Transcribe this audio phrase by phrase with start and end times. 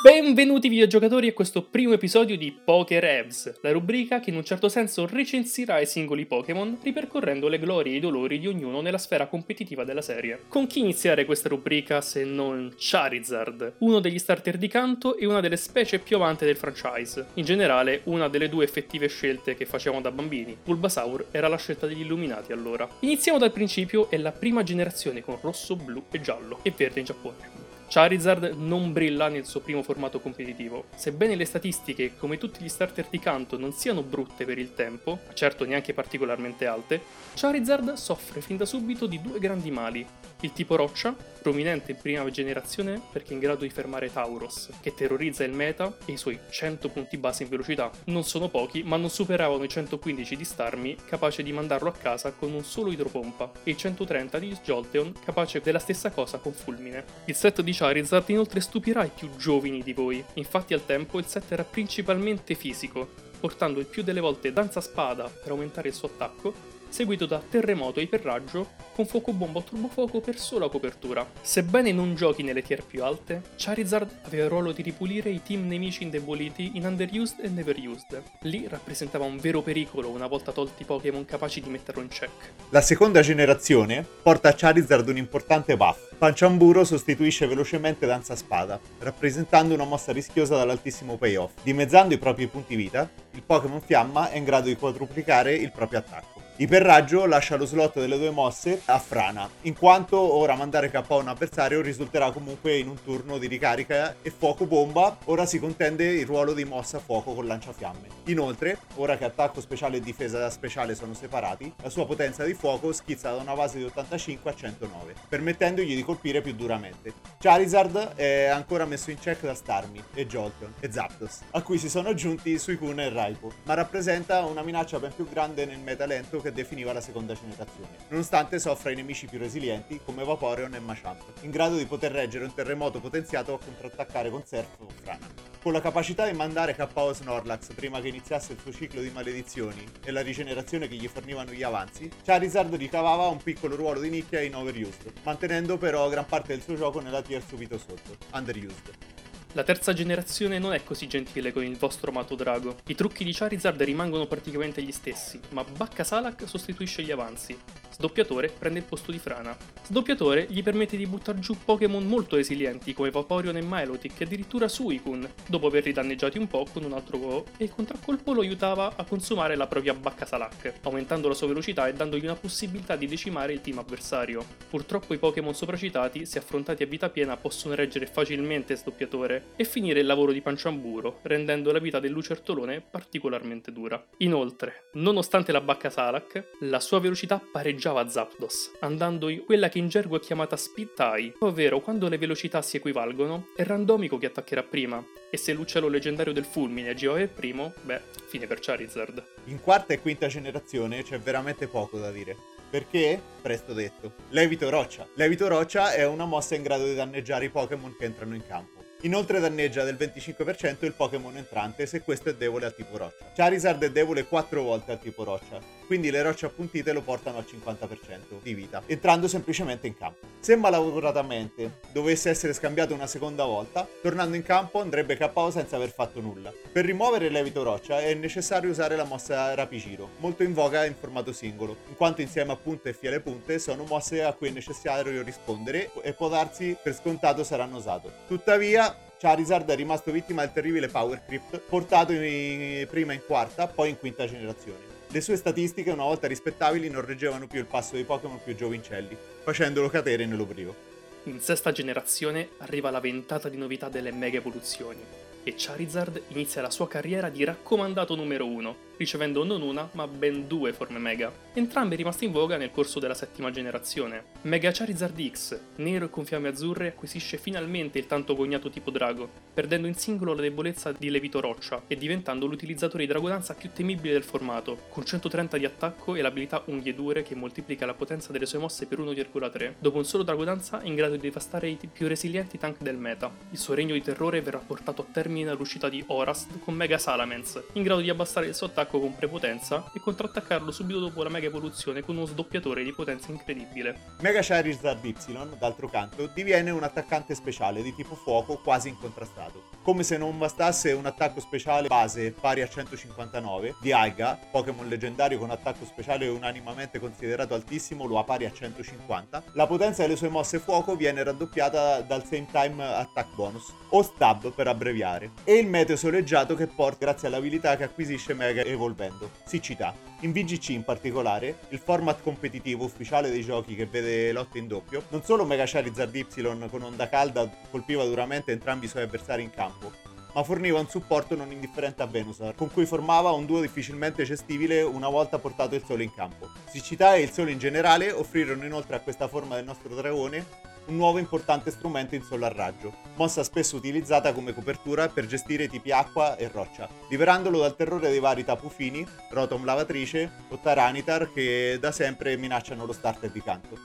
[0.00, 4.68] Benvenuti videogiocatori a questo primo episodio di Poker Evs, la rubrica che in un certo
[4.68, 9.26] senso recensirà i singoli Pokémon, ripercorrendo le glorie e i dolori di ognuno nella sfera
[9.26, 10.42] competitiva della serie.
[10.46, 15.40] Con chi iniziare questa rubrica se non Charizard, uno degli starter di canto e una
[15.40, 17.30] delle specie più avanti del franchise.
[17.34, 20.56] In generale, una delle due effettive scelte che facevamo da bambini.
[20.62, 22.88] Bulbasaur era la scelta degli Illuminati allora.
[23.00, 27.06] Iniziamo dal principio, è la prima generazione con rosso, blu e giallo, e verde in
[27.06, 27.67] Giappone.
[27.90, 30.84] Charizard non brilla nel suo primo formato competitivo.
[30.94, 35.20] Sebbene le statistiche, come tutti gli starter di canto, non siano brutte per il tempo,
[35.26, 37.00] ma certo neanche particolarmente alte,
[37.34, 40.06] Charizard soffre fin da subito di due grandi mali.
[40.40, 45.44] Il tipo roccia, prominente in prima generazione perché in grado di fermare Tauros, che terrorizza
[45.44, 47.90] il meta e i suoi 100 punti base in velocità.
[48.04, 52.32] Non sono pochi, ma non superavano i 115 di Starmie, capace di mandarlo a casa
[52.32, 57.04] con un solo idropompa, e i 130 di Jolteon, capace della stessa cosa con fulmine.
[57.24, 61.26] Il set di Charizard inoltre stupirà i più giovani di voi, infatti al tempo il
[61.26, 66.08] set era principalmente fisico, portando il più delle volte danza spada per aumentare il suo
[66.08, 66.52] attacco
[66.88, 71.26] seguito da terremoto e iperraggio con fuoco bomba o turbofuoco per sola copertura.
[71.40, 75.66] Sebbene non giochi nelle tier più alte, Charizard aveva il ruolo di ripulire i team
[75.68, 78.22] nemici indeboliti in Underused e Neverused.
[78.42, 82.52] Lì rappresentava un vero pericolo una volta tolti i Pokémon capaci di metterlo in check.
[82.70, 86.14] La seconda generazione porta a Charizard un importante buff.
[86.18, 91.52] Panciamburo sostituisce velocemente Danza Spada, rappresentando una mossa rischiosa dall'altissimo payoff.
[91.62, 96.00] Dimezzando i propri punti vita, il Pokémon Fiamma è in grado di quadruplicare il proprio
[96.00, 96.37] attacco.
[96.60, 101.28] Iperraggio lascia lo slot delle due mosse a Frana, in quanto ora mandare KO un
[101.28, 106.26] avversario risulterà comunque in un turno di ricarica e fuoco bomba, ora si contende il
[106.26, 108.08] ruolo di mossa fuoco con lanciafiamme.
[108.24, 112.92] Inoltre, ora che attacco speciale e difesa speciale sono separati, la sua potenza di fuoco
[112.92, 117.12] schizza da una base di 85 a 109, permettendogli di colpire più duramente.
[117.38, 121.88] Charizard è ancora messo in check da Starmie e Jolteon e Zapdos, a cui si
[121.88, 126.40] sono aggiunti Suicune e Raipo, ma rappresenta una minaccia ben più grande nel meta lento
[126.40, 131.22] che definiva la seconda generazione, nonostante soffra i nemici più resilienti come Vaporeon e Machamp,
[131.42, 135.26] in grado di poter reggere un terremoto potenziato a contrattaccare con Surf o Frana.
[135.60, 139.84] Con la capacità di mandare KO Snorlax prima che iniziasse il suo ciclo di maledizioni
[140.04, 144.40] e la rigenerazione che gli fornivano gli avanzi, Charizard ricavava un piccolo ruolo di nicchia
[144.40, 149.17] in Overused, mantenendo però gran parte del suo gioco nella tier subito sotto, Underused.
[149.52, 152.76] La terza generazione non è così gentile con il vostro amato drago.
[152.86, 157.58] I trucchi di Charizard rimangono praticamente gli stessi, ma Bacca Salak sostituisce gli avanzi.
[157.98, 159.56] Sdoppiatore prende il posto di Frana.
[159.82, 164.68] Sdoppiatore gli permette di buttare giù Pokémon molto resilienti come Vaporeon e Milotic e addirittura
[164.68, 168.92] Suicune, dopo averli danneggiati un po' con un altro Go, e il contraccolpo lo aiutava
[168.94, 173.08] a consumare la propria Bacca Salak, aumentando la sua velocità e dandogli una possibilità di
[173.08, 174.44] decimare il team avversario.
[174.70, 179.98] Purtroppo i Pokémon sopracitati, se affrontati a vita piena, possono reggere facilmente Sdoppiatore e finire
[179.98, 184.00] il lavoro di Panciamburo, rendendo la vita del lucertolone particolarmente dura.
[184.18, 189.78] Inoltre, nonostante la Bacca Salak, la sua velocità pareggiava a Zapdos, andando in quella che
[189.78, 194.26] in gergo è chiamata Speed Tie, ovvero quando le velocità si equivalgono, è randomico chi
[194.26, 199.24] attaccherà prima, e se l'uccello leggendario del fulmine agiva per primo, beh, fine per Charizard.
[199.44, 202.36] In quarta e quinta generazione c'è veramente poco da dire.
[202.70, 203.18] Perché?
[203.40, 204.12] Presto detto.
[204.28, 205.06] Levito Roccia.
[205.14, 208.84] Levito Roccia è una mossa in grado di danneggiare i Pokémon che entrano in campo.
[209.02, 213.30] Inoltre danneggia del 25% il Pokémon entrante se questo è debole al tipo roccia.
[213.32, 217.46] Charizard è debole 4 volte al tipo roccia, quindi le rocce appuntite lo portano al
[217.48, 220.26] 50% di vita, entrando semplicemente in campo.
[220.40, 225.92] Se malauguratamente dovesse essere scambiato una seconda volta, tornando in campo andrebbe KO senza aver
[225.92, 226.52] fatto nulla.
[226.72, 231.32] Per rimuovere l'evito roccia è necessario usare la mossa Rapigiro, molto in voga in formato
[231.32, 235.22] singolo, in quanto insieme a punte e fiale punte sono mosse a cui è necessario
[235.22, 238.10] rispondere e può darsi per scontato saranno usato.
[238.26, 238.86] Tuttavia
[239.18, 243.98] Charizard è rimasto vittima del terribile Power Crypt, portato in, prima in quarta, poi in
[243.98, 244.78] quinta generazione.
[245.08, 249.16] Le sue statistiche, una volta rispettabili, non reggevano più il passo dei Pokémon più giovincelli,
[249.42, 250.86] facendolo cadere nell'oblio.
[251.24, 255.00] In sesta generazione arriva la ventata di novità delle mega evoluzioni,
[255.42, 260.46] e Charizard inizia la sua carriera di raccomandato numero 1, ricevendo non una, ma ben
[260.46, 264.24] due forme Mega, entrambe rimaste in voga nel corso della settima generazione.
[264.42, 269.28] Mega Charizard X, nero e con fiamme azzurre, acquisisce finalmente il tanto gognato tipo drago,
[269.54, 274.12] perdendo in singolo la debolezza di Levito Roccia e diventando l'utilizzatore di dragonanza più temibile
[274.12, 278.46] del formato, con 130 di attacco e l'abilità Unghie Dure che moltiplica la potenza delle
[278.46, 279.74] sue mosse per 1,3.
[279.78, 283.30] Dopo un solo dragonanza in grado di devastare i più resilienti tank del meta.
[283.50, 287.66] Il suo regno di terrore verrà portato a termine all'uscita di Orast con Mega Salamence,
[287.74, 291.28] in grado di abbassare il suo attacco attacco con prepotenza e contrattaccarlo subito dopo la
[291.28, 294.16] mega evoluzione con uno sdoppiatore di potenza incredibile.
[294.20, 295.14] Mega Charizard Y,
[295.58, 299.76] d'altro canto, diviene un attaccante speciale di tipo fuoco quasi incontrastato.
[299.82, 305.38] Come se non bastasse un attacco speciale base pari a 159 di Aiga, Pokémon leggendario
[305.38, 310.28] con attacco speciale unanimamente considerato altissimo, lo ha pari a 150, la potenza delle sue
[310.28, 315.66] mosse fuoco viene raddoppiata dal Same Time Attack Bonus, o STAB per abbreviare, e il
[315.66, 319.94] meteo soleggiato che porta grazie all'abilità che acquisisce Mega evolvendo, siccità.
[320.20, 325.04] In VGC in particolare, il format competitivo ufficiale dei giochi che vede lotte in doppio,
[325.10, 326.26] non solo Mega Charizard Y
[326.68, 329.92] con onda calda colpiva duramente entrambi i suoi avversari in campo,
[330.32, 334.82] ma forniva un supporto non indifferente a Venusaur, con cui formava un duo difficilmente gestibile
[334.82, 336.48] una volta portato il sole in campo.
[336.68, 340.96] Siccità e il sole in generale offrirono inoltre a questa forma del nostro dragone un
[340.96, 346.36] nuovo importante strumento in solo raggio, mossa spesso utilizzata come copertura per gestire tipi acqua
[346.36, 352.36] e roccia, liberandolo dal terrore dei vari tapufini, Rotom Lavatrice o Taranitar che da sempre
[352.36, 353.78] minacciano lo starter di canto.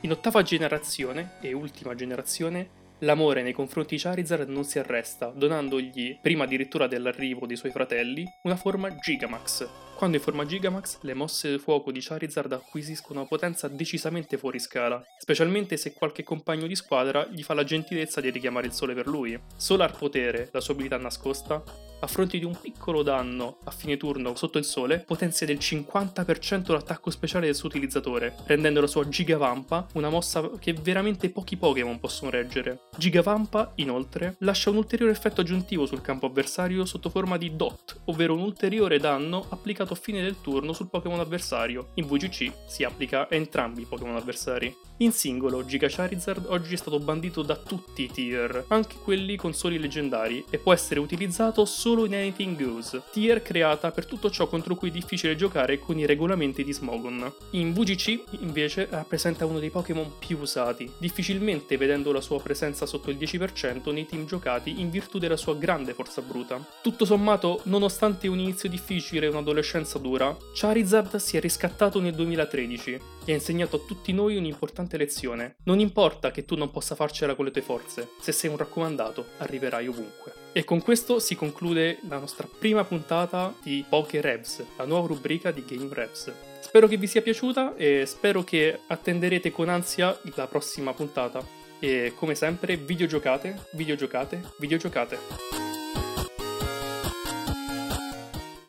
[0.00, 6.18] In ottava generazione e ultima generazione L'amore nei confronti di Charizard non si arresta, donandogli,
[6.22, 11.58] prima addirittura dell'arrivo dei suoi fratelli, una forma Gigamax, quando in forma Gigamax, le mosse
[11.58, 17.26] fuoco di Charizard acquisiscono una potenza decisamente fuori scala, specialmente se qualche compagno di squadra
[17.26, 19.38] gli fa la gentilezza di richiamare il sole per lui.
[19.56, 21.62] Solar Potere, la sua abilità nascosta,
[22.00, 26.72] a fronte di un piccolo danno a fine turno sotto il sole, potenzia del 50%
[26.72, 31.98] l'attacco speciale del suo utilizzatore, rendendo la sua Gigavampa una mossa che veramente pochi Pokémon
[31.98, 32.82] possono reggere.
[32.96, 38.34] Gigavampa, inoltre, lascia un ulteriore effetto aggiuntivo sul campo avversario sotto forma di Dot, ovvero
[38.34, 41.88] un ulteriore danno applicato a fine del turno sul Pokémon avversario.
[41.94, 44.74] In VGC si applica a entrambi i Pokémon avversari.
[44.98, 49.52] In singolo, Giga Charizard oggi è stato bandito da tutti i tier, anche quelli con
[49.52, 54.46] soli leggendari, e può essere utilizzato solo in Anything Goes, tier creata per tutto ciò
[54.46, 57.32] contro cui è difficile giocare con i regolamenti di Smogon.
[57.50, 63.10] In VGC, invece, rappresenta uno dei Pokémon più usati, difficilmente vedendo la sua presenza sotto
[63.10, 66.64] il 10% nei team giocati in virtù della sua grande forza bruta.
[66.82, 73.00] Tutto sommato, nonostante un inizio difficile e un'adolescenza dura, Charizard si è riscattato nel 2013
[73.24, 75.56] e ha insegnato a tutti noi un'importante importante lezione.
[75.64, 79.26] Non importa che tu non possa farcela con le tue forze, se sei un raccomandato
[79.38, 80.45] arriverai ovunque.
[80.56, 85.50] E con questo si conclude la nostra prima puntata di Poké Revs, la nuova rubrica
[85.50, 86.32] di Game Revs.
[86.60, 91.44] Spero che vi sia piaciuta e spero che attenderete con ansia la prossima puntata.
[91.78, 95.65] E come sempre, videogiocate, videogiocate, videogiocate.